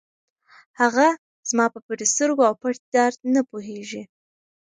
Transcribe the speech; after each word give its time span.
هغه 0.79 1.07
زما 1.49 1.65
په 1.73 1.79
پټو 1.85 2.05
سترګو 2.13 2.41
او 2.49 2.53
پټ 2.61 2.75
درد 2.95 3.19
نه 3.33 3.41
پوهېږي. 3.49 4.03